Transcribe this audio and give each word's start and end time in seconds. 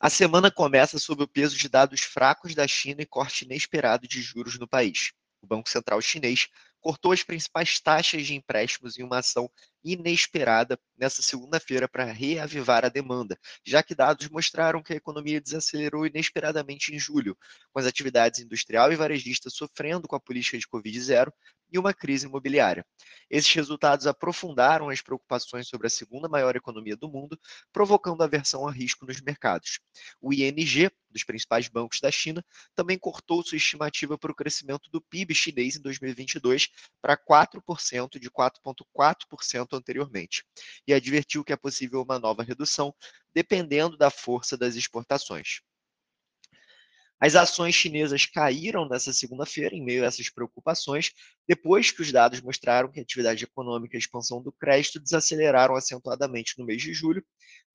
A 0.00 0.08
semana 0.08 0.48
começa 0.48 0.96
sob 0.96 1.24
o 1.24 1.28
peso 1.28 1.56
de 1.56 1.68
dados 1.68 2.02
fracos 2.02 2.54
da 2.54 2.68
China 2.68 3.02
e 3.02 3.06
corte 3.06 3.44
inesperado 3.44 4.06
de 4.06 4.22
juros 4.22 4.56
no 4.56 4.68
país. 4.68 5.12
O 5.42 5.46
Banco 5.46 5.68
Central 5.68 6.00
Chinês 6.00 6.48
cortou 6.80 7.12
as 7.12 7.22
principais 7.22 7.80
taxas 7.80 8.26
de 8.26 8.34
empréstimos 8.34 8.98
em 8.98 9.02
uma 9.02 9.18
ação 9.18 9.50
inesperada 9.84 10.78
nesta 10.96 11.22
segunda-feira 11.22 11.88
para 11.88 12.04
reavivar 12.04 12.84
a 12.84 12.88
demanda, 12.88 13.38
já 13.64 13.82
que 13.82 13.94
dados 13.94 14.28
mostraram 14.28 14.82
que 14.82 14.92
a 14.92 14.96
economia 14.96 15.40
desacelerou 15.40 16.06
inesperadamente 16.06 16.94
em 16.94 16.98
julho, 16.98 17.36
com 17.72 17.78
as 17.78 17.86
atividades 17.86 18.40
industrial 18.40 18.92
e 18.92 18.96
varejista 18.96 19.48
sofrendo 19.48 20.08
com 20.08 20.16
a 20.16 20.20
política 20.20 20.58
de 20.58 20.66
Covid-0 20.66 21.32
e 21.70 21.78
uma 21.78 21.92
crise 21.92 22.26
imobiliária. 22.26 22.84
Esses 23.30 23.52
resultados 23.52 24.06
aprofundaram 24.06 24.88
as 24.88 25.00
preocupações 25.00 25.68
sobre 25.68 25.86
a 25.86 25.90
segunda 25.90 26.28
maior 26.28 26.56
economia 26.56 26.96
do 26.96 27.08
mundo, 27.08 27.38
provocando 27.72 28.22
aversão 28.22 28.66
a 28.66 28.72
risco 28.72 29.06
nos 29.06 29.20
mercados. 29.20 29.78
O 30.20 30.32
ING, 30.32 30.90
dos 31.10 31.24
principais 31.24 31.68
bancos 31.68 32.00
da 32.00 32.10
China, 32.10 32.44
também 32.74 32.98
cortou 32.98 33.42
sua 33.42 33.56
estimativa 33.56 34.18
para 34.18 34.32
o 34.32 34.34
crescimento 34.34 34.90
do 34.90 35.00
PIB 35.00 35.34
chinês 35.34 35.76
em 35.76 35.82
2022 35.82 36.67
para 37.00 37.16
4% 37.16 38.18
de 38.18 38.30
4,4% 38.30 39.68
anteriormente, 39.72 40.44
e 40.86 40.92
advertiu 40.92 41.44
que 41.44 41.52
é 41.52 41.56
possível 41.56 42.02
uma 42.02 42.18
nova 42.18 42.42
redução, 42.42 42.94
dependendo 43.34 43.96
da 43.96 44.10
força 44.10 44.56
das 44.56 44.74
exportações. 44.74 45.60
As 47.20 47.34
ações 47.34 47.74
chinesas 47.74 48.26
caíram 48.26 48.88
nessa 48.88 49.12
segunda-feira 49.12 49.74
em 49.74 49.84
meio 49.84 50.04
a 50.04 50.06
essas 50.06 50.30
preocupações, 50.30 51.10
depois 51.48 51.90
que 51.90 52.00
os 52.00 52.12
dados 52.12 52.40
mostraram 52.40 52.92
que 52.92 53.00
a 53.00 53.02
atividade 53.02 53.42
econômica 53.42 53.96
e 53.96 53.98
a 53.98 53.98
expansão 53.98 54.40
do 54.40 54.52
crédito 54.52 55.00
desaceleraram 55.00 55.74
acentuadamente 55.74 56.56
no 56.56 56.64
mês 56.64 56.80
de 56.80 56.94
julho, 56.94 57.24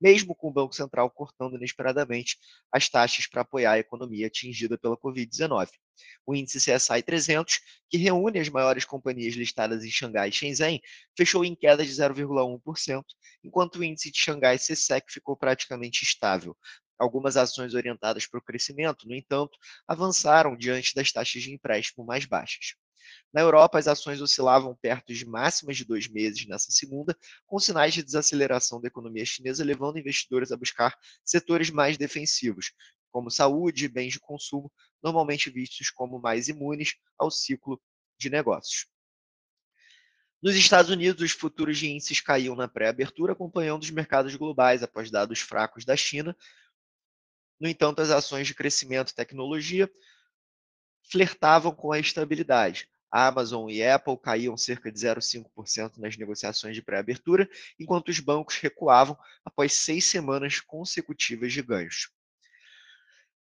mesmo 0.03 0.35
com 0.35 0.49
o 0.49 0.51
Banco 0.51 0.75
Central 0.75 1.09
cortando 1.09 1.55
inesperadamente 1.55 2.37
as 2.69 2.89
taxas 2.89 3.25
para 3.25 3.41
apoiar 3.41 3.71
a 3.71 3.79
economia 3.79 4.27
atingida 4.27 4.77
pela 4.77 4.97
Covid-19. 4.97 5.69
O 6.25 6.35
índice 6.35 6.59
CSI 6.59 7.01
300, 7.01 7.61
que 7.89 7.97
reúne 7.97 8.39
as 8.39 8.49
maiores 8.49 8.83
companhias 8.83 9.35
listadas 9.35 9.85
em 9.85 9.89
Xangai 9.89 10.27
e 10.27 10.31
Shenzhen, 10.31 10.81
fechou 11.17 11.45
em 11.45 11.55
queda 11.55 11.85
de 11.85 11.91
0,1%, 11.91 13.03
enquanto 13.43 13.77
o 13.77 13.83
índice 13.83 14.11
de 14.11 14.19
Xangai 14.19 14.57
CSEC 14.57 15.05
ficou 15.09 15.37
praticamente 15.37 16.03
estável, 16.03 16.57
Algumas 16.99 17.35
ações 17.35 17.73
orientadas 17.73 18.27
para 18.27 18.39
o 18.39 18.41
crescimento, 18.41 19.07
no 19.07 19.15
entanto, 19.15 19.57
avançaram 19.87 20.55
diante 20.55 20.93
das 20.95 21.11
taxas 21.11 21.41
de 21.41 21.51
empréstimo 21.51 22.05
mais 22.05 22.25
baixas. 22.25 22.75
Na 23.33 23.41
Europa, 23.41 23.77
as 23.77 23.87
ações 23.87 24.21
oscilavam 24.21 24.75
perto 24.75 25.13
de 25.13 25.25
máximas 25.25 25.77
de 25.77 25.85
dois 25.85 26.07
meses 26.07 26.45
nessa 26.47 26.71
segunda, 26.71 27.17
com 27.45 27.59
sinais 27.59 27.93
de 27.93 28.03
desaceleração 28.03 28.81
da 28.81 28.87
economia 28.87 29.25
chinesa, 29.25 29.63
levando 29.63 29.99
investidores 29.99 30.51
a 30.51 30.57
buscar 30.57 30.97
setores 31.23 31.69
mais 31.69 31.97
defensivos, 31.97 32.73
como 33.11 33.29
saúde 33.29 33.85
e 33.85 33.87
bens 33.89 34.13
de 34.13 34.19
consumo, 34.19 34.71
normalmente 35.01 35.49
vistos 35.49 35.89
como 35.89 36.19
mais 36.19 36.47
imunes 36.47 36.95
ao 37.17 37.29
ciclo 37.29 37.81
de 38.17 38.29
negócios. 38.29 38.87
Nos 40.41 40.55
Estados 40.55 40.91
Unidos, 40.91 41.21
os 41.21 41.31
futuros 41.31 41.77
de 41.77 41.89
índices 41.89 42.19
caíam 42.19 42.55
na 42.55 42.67
pré-abertura, 42.67 43.31
acompanhando 43.31 43.83
os 43.83 43.89
mercados 43.91 44.35
globais 44.35 44.83
após 44.83 45.09
dados 45.09 45.39
fracos 45.39 45.85
da 45.85 45.95
China, 45.95 46.35
no 47.63 47.69
entanto, 47.69 48.01
as 48.01 48.09
ações 48.09 48.45
de 48.45 48.53
crescimento 48.53 49.11
e 49.11 49.15
tecnologia 49.15 49.89
flertavam 51.09 51.73
com 51.73 51.93
a 51.93 51.99
estabilidade. 51.99 52.89
Amazon 53.13 53.69
e 53.69 53.83
Apple 53.83 54.17
caíam 54.17 54.57
cerca 54.57 54.91
de 54.91 54.97
0,5% 54.99 55.97
nas 55.97 56.17
negociações 56.17 56.73
de 56.73 56.81
pré-abertura, 56.81 57.47
enquanto 57.79 58.09
os 58.09 58.19
bancos 58.19 58.55
recuavam 58.57 59.15
após 59.45 59.73
seis 59.73 60.05
semanas 60.05 60.59
consecutivas 60.59 61.53
de 61.53 61.61
ganhos. 61.61 62.09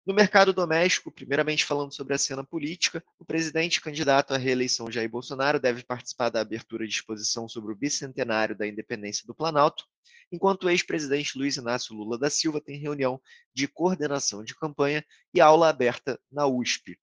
No 0.05 0.13
mercado 0.13 0.53
doméstico, 0.53 1.13
primeiramente 1.13 1.65
falando 1.65 1.95
sobre 1.95 2.13
a 2.13 2.19
cena 2.19 2.43
política, 2.43 3.05
o 3.21 3.25
presidente 3.25 3.81
candidato 3.81 4.35
à 4.35 4.37
reeleição 4.37 4.91
Jair 4.91 5.09
Bolsonaro 5.09 5.61
deve 5.61 5.85
participar 5.85 6.29
da 6.29 6.41
abertura 6.41 6.85
de 6.85 6.93
exposição 6.93 7.49
sobre 7.49 7.73
o 7.73 7.77
bicentenário 7.77 8.59
da 8.59 8.67
independência 8.67 9.25
do 9.29 9.33
Planalto, 9.33 9.85
enquanto 10.33 10.65
o 10.65 10.71
ex-presidente 10.71 11.39
Luiz 11.39 11.57
Inácio 11.57 11.95
Lula 11.95 12.19
da 12.19 12.29
Silva 12.29 12.61
tem 12.61 12.81
reunião 12.81 13.23
de 13.55 13.69
coordenação 13.69 14.43
de 14.43 14.57
campanha 14.57 15.05
e 15.33 15.41
aula 15.41 15.69
aberta 15.69 16.19
na 16.33 16.49
USP. 16.49 16.99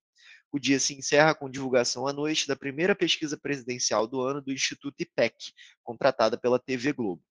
O 0.52 0.60
dia 0.60 0.80
se 0.80 0.94
encerra 0.94 1.36
com 1.36 1.50
divulgação 1.50 2.08
à 2.08 2.14
noite 2.14 2.48
da 2.48 2.56
primeira 2.56 2.96
pesquisa 2.96 3.38
presidencial 3.38 4.08
do 4.08 4.22
ano 4.22 4.42
do 4.42 4.52
Instituto 4.52 5.00
IPEC, 5.00 5.54
contratada 5.84 6.38
pela 6.38 6.60
TV 6.60 6.94
Globo. 6.94 7.24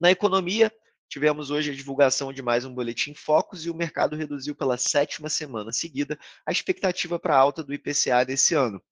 Na 0.00 0.10
economia, 0.10 0.72
tivemos 1.08 1.50
hoje 1.50 1.70
a 1.70 1.74
divulgação 1.74 2.32
de 2.32 2.42
mais 2.42 2.64
um 2.64 2.74
boletim 2.74 3.14
Focus 3.14 3.64
e 3.64 3.70
o 3.70 3.74
mercado 3.74 4.16
reduziu 4.16 4.54
pela 4.54 4.76
sétima 4.76 5.28
semana 5.28 5.72
seguida 5.72 6.18
a 6.46 6.52
expectativa 6.52 7.18
para 7.18 7.34
a 7.34 7.38
alta 7.38 7.62
do 7.62 7.74
IPCA 7.74 8.24
desse 8.24 8.54
ano 8.54 8.82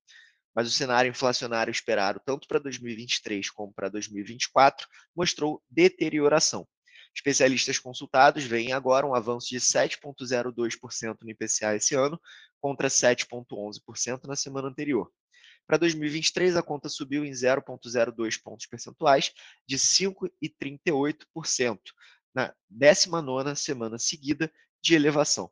mas 0.55 0.67
o 0.67 0.71
cenário 0.71 1.09
inflacionário 1.09 1.71
esperado 1.71 2.21
tanto 2.25 2.49
para 2.49 2.59
2023 2.59 3.51
como 3.51 3.73
para 3.73 3.89
2024 3.89 4.87
mostrou 5.15 5.63
deterioração. 5.71 6.67
Especialistas 7.15 7.79
consultados 7.79 8.45
veem 8.45 8.73
agora 8.73 9.07
um 9.07 9.15
avanço 9.15 9.49
de 9.49 9.59
7,02% 9.59 11.19
no 11.23 11.31
IPCA 11.31 11.77
esse 11.77 11.95
ano, 11.95 12.21
contra 12.61 12.89
7,11% 12.89 14.27
na 14.27 14.37
semana 14.37 14.69
anterior. 14.69 15.11
Para 15.67 15.79
2023, 15.79 16.57
a 16.57 16.63
conta 16.63 16.89
subiu 16.89 17.25
em 17.25 17.31
0,02 17.31 18.41
pontos 18.43 18.67
percentuais, 18.67 19.33
de 19.67 19.77
5,38%, 19.77 21.79
na 22.35 22.55
19ª 22.73 23.55
semana 23.55 23.99
seguida 23.99 24.51
de 24.83 24.95
elevação. 24.95 25.51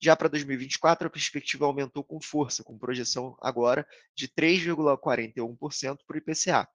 Já 0.00 0.14
para 0.14 0.28
2024, 0.28 1.08
a 1.08 1.10
perspectiva 1.10 1.66
aumentou 1.66 2.04
com 2.04 2.20
força, 2.20 2.62
com 2.62 2.78
projeção 2.78 3.36
agora 3.42 3.84
de 4.14 4.28
3,41% 4.28 5.98
para 6.06 6.14
o 6.14 6.18
IPCA, 6.18 6.68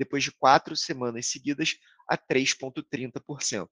depois 0.00 0.24
de 0.24 0.32
quatro 0.32 0.74
semanas 0.74 1.26
seguidas 1.26 1.76
a 2.08 2.16
3,30%. 2.16 3.68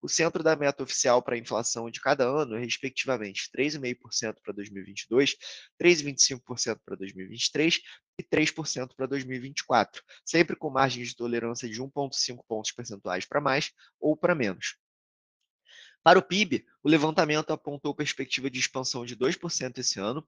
O 0.00 0.08
centro 0.08 0.42
da 0.42 0.56
meta 0.56 0.82
oficial 0.82 1.22
para 1.22 1.34
a 1.34 1.38
inflação 1.38 1.90
de 1.90 2.00
cada 2.00 2.24
ano 2.24 2.56
é, 2.56 2.60
respectivamente, 2.60 3.50
3,5% 3.54 4.36
para 4.42 4.54
2022, 4.54 5.36
3,25% 5.78 6.80
para 6.82 6.96
2023 6.96 7.80
e 8.18 8.22
3% 8.22 8.94
para 8.96 9.06
2024, 9.06 10.02
sempre 10.24 10.56
com 10.56 10.70
margem 10.70 11.04
de 11.04 11.14
tolerância 11.14 11.68
de 11.68 11.78
1,5 11.78 12.42
pontos 12.48 12.72
percentuais 12.72 13.26
para 13.26 13.38
mais 13.38 13.70
ou 14.00 14.16
para 14.16 14.34
menos. 14.34 14.78
Para 16.02 16.18
o 16.18 16.22
PIB, 16.22 16.64
o 16.82 16.88
levantamento 16.88 17.50
apontou 17.50 17.94
perspectiva 17.94 18.48
de 18.48 18.58
expansão 18.58 19.04
de 19.04 19.14
2% 19.14 19.76
esse 19.76 20.00
ano, 20.00 20.26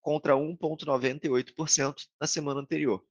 contra 0.00 0.32
1,98% 0.34 2.06
na 2.18 2.26
semana 2.26 2.60
anterior. 2.60 3.04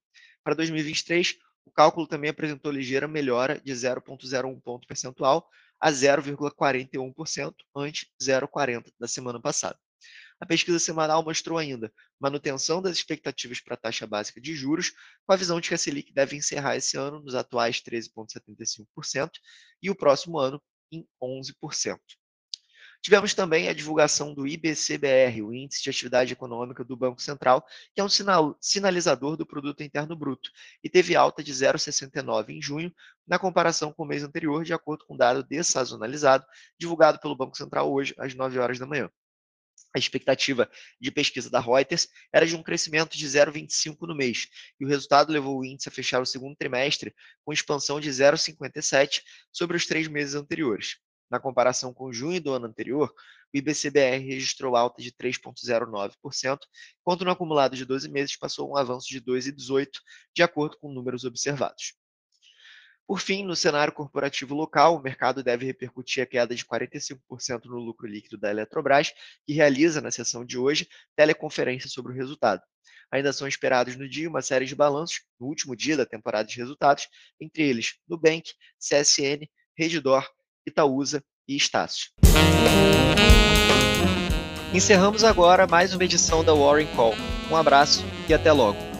Para 0.43 0.55
2023, 0.55 1.37
o 1.65 1.71
cálculo 1.71 2.05
também 2.05 2.29
apresentou 2.29 2.71
ligeira 2.71 3.07
melhora 3.07 3.59
de 3.59 3.71
0,01 3.71 4.61
ponto 4.61 4.87
percentual 4.87 5.47
a 5.79 5.91
0,41%, 5.91 7.53
ante 7.75 8.11
0,40% 8.21 8.91
da 8.99 9.07
semana 9.07 9.41
passada. 9.41 9.77
A 10.39 10.45
pesquisa 10.45 10.79
semanal 10.79 11.23
mostrou 11.23 11.57
ainda 11.57 11.91
manutenção 12.19 12.81
das 12.81 12.97
expectativas 12.97 13.61
para 13.61 13.75
a 13.75 13.77
taxa 13.77 14.05
básica 14.05 14.41
de 14.41 14.53
juros, 14.53 14.91
com 15.25 15.33
a 15.33 15.37
visão 15.37 15.61
de 15.61 15.69
que 15.69 15.75
a 15.75 15.77
Selic 15.77 16.13
deve 16.13 16.35
encerrar 16.35 16.75
esse 16.75 16.97
ano 16.97 17.21
nos 17.21 17.35
atuais 17.35 17.81
13,75% 17.81 19.31
e 19.81 19.89
o 19.89 19.95
próximo 19.95 20.37
ano 20.37 20.61
em 20.91 21.07
11%. 21.21 21.97
Tivemos 23.03 23.33
também 23.33 23.67
a 23.67 23.73
divulgação 23.73 24.33
do 24.33 24.47
IBCBR, 24.47 25.41
o 25.41 25.53
Índice 25.53 25.83
de 25.83 25.89
Atividade 25.89 26.31
Econômica 26.31 26.85
do 26.85 26.95
Banco 26.95 27.21
Central, 27.21 27.67
que 27.93 27.99
é 27.99 28.03
um 28.03 28.07
sinal, 28.07 28.57
sinalizador 28.61 29.35
do 29.35 29.45
Produto 29.45 29.83
Interno 29.83 30.15
Bruto, 30.15 30.49
e 30.81 30.87
teve 30.87 31.13
alta 31.13 31.43
de 31.43 31.51
0,69 31.51 32.51
em 32.51 32.61
junho, 32.61 32.95
na 33.27 33.37
comparação 33.37 33.91
com 33.91 34.03
o 34.03 34.05
mês 34.05 34.23
anterior, 34.23 34.63
de 34.63 34.73
acordo 34.73 35.03
com 35.05 35.17
dado 35.17 35.43
dessazonalizado, 35.43 36.45
divulgado 36.79 37.19
pelo 37.19 37.35
Banco 37.35 37.57
Central 37.57 37.91
hoje, 37.91 38.15
às 38.17 38.33
9 38.33 38.57
horas 38.57 38.79
da 38.79 38.85
manhã. 38.85 39.11
A 39.93 39.99
expectativa 39.99 40.71
de 40.97 41.11
pesquisa 41.11 41.49
da 41.49 41.59
Reuters 41.59 42.07
era 42.31 42.47
de 42.47 42.55
um 42.55 42.63
crescimento 42.63 43.17
de 43.17 43.27
0,25 43.27 44.07
no 44.07 44.15
mês, 44.15 44.47
e 44.79 44.85
o 44.85 44.87
resultado 44.87 45.29
levou 45.29 45.59
o 45.59 45.65
índice 45.65 45.89
a 45.89 45.91
fechar 45.91 46.21
o 46.21 46.25
segundo 46.25 46.55
trimestre 46.55 47.13
com 47.43 47.51
expansão 47.51 47.99
de 47.99 48.09
0,57 48.09 49.21
sobre 49.51 49.75
os 49.75 49.85
três 49.85 50.07
meses 50.07 50.35
anteriores. 50.35 51.02
Na 51.33 51.39
comparação 51.39 51.91
com 51.91 52.13
junho 52.13 52.39
do 52.39 52.53
ano 52.53 52.67
anterior, 52.67 53.11
o 53.51 53.57
IBCBR 53.57 54.23
registrou 54.23 54.75
alta 54.75 55.01
de 55.01 55.11
3,09%, 55.11 56.59
enquanto 57.01 57.25
no 57.25 57.31
acumulado 57.31 57.75
de 57.75 57.83
12 57.85 58.07
meses 58.07 58.35
passou 58.35 58.69
um 58.69 58.77
avanço 58.77 59.07
de 59.09 59.19
2,18%, 59.19 59.87
de 60.31 60.43
acordo 60.43 60.77
com 60.77 60.93
números 60.93 61.23
observados. 61.23 61.95
Por 63.07 63.19
fim, 63.19 63.43
no 63.43 63.55
cenário 63.55 63.91
corporativo 63.91 64.53
local, 64.53 64.95
o 64.95 65.01
mercado 65.01 65.41
deve 65.41 65.65
repercutir 65.65 66.21
a 66.21 66.27
queda 66.27 66.53
de 66.53 66.63
45% 66.63 67.65
no 67.65 67.79
lucro 67.79 68.05
líquido 68.05 68.37
da 68.37 68.51
Eletrobras, 68.51 69.11
que 69.43 69.53
realiza 69.53 70.01
na 70.01 70.11
sessão 70.11 70.45
de 70.45 70.59
hoje 70.59 70.87
teleconferência 71.15 71.89
sobre 71.89 72.11
o 72.11 72.15
resultado. 72.15 72.61
Ainda 73.09 73.33
são 73.33 73.47
esperados 73.47 73.95
no 73.95 74.07
dia 74.07 74.29
uma 74.29 74.43
série 74.43 74.67
de 74.67 74.75
balanços, 74.75 75.23
no 75.39 75.47
último 75.47 75.75
dia 75.75 75.97
da 75.97 76.05
temporada 76.05 76.47
de 76.47 76.57
resultados, 76.57 77.07
entre 77.41 77.63
eles 77.63 77.95
Nubank, 78.07 78.51
CSN, 78.77 79.49
Redditor, 79.75 80.29
Itaúsa 80.65 81.23
e 81.47 81.55
Estácio. 81.55 82.11
Encerramos 84.73 85.23
agora 85.23 85.67
mais 85.67 85.93
uma 85.93 86.03
edição 86.03 86.43
da 86.43 86.53
Warren 86.53 86.87
Call. 86.95 87.13
Um 87.51 87.55
abraço 87.55 88.03
e 88.27 88.33
até 88.33 88.51
logo. 88.51 88.92